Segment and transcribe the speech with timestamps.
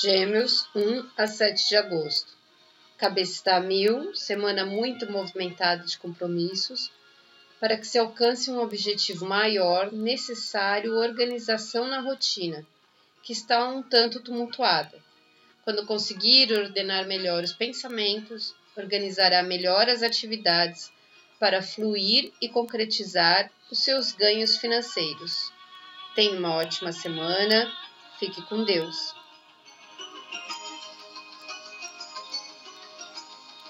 [0.00, 2.32] Gêmeos, 1 a 7 de agosto.
[2.98, 6.90] Cabeça está a mil, semana muito movimentada de compromissos.
[7.60, 12.66] Para que se alcance um objetivo maior, necessário organização na rotina,
[13.22, 14.98] que está um tanto tumultuada.
[15.62, 20.90] Quando conseguir ordenar melhor os pensamentos, organizará melhor as atividades
[21.38, 25.52] para fluir e concretizar os seus ganhos financeiros.
[26.16, 27.72] Tenha uma ótima semana,
[28.18, 29.14] fique com Deus.